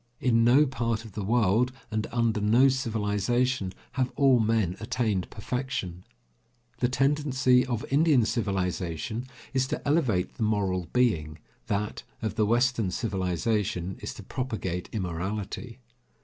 In 0.19 0.43
no 0.43 0.65
part 0.65 1.05
of 1.05 1.11
the 1.11 1.23
world, 1.23 1.71
and 1.91 2.07
under 2.11 2.41
no 2.41 2.69
civilization, 2.69 3.71
have 3.91 4.11
all 4.15 4.39
men 4.39 4.75
attained 4.79 5.29
perfection. 5.29 6.03
The 6.79 6.89
tendency 6.89 7.63
of 7.67 7.85
Indian 7.91 8.25
civilization 8.25 9.27
is 9.53 9.67
to 9.67 9.87
elevate 9.87 10.37
the 10.37 10.41
moral 10.41 10.87
being, 10.91 11.37
that 11.67 12.01
of 12.23 12.33
the 12.33 12.47
western 12.47 12.89
civilization 12.89 13.99
is 14.01 14.15
to 14.15 14.23
propagate 14.23 14.89
immorality. 14.91 15.77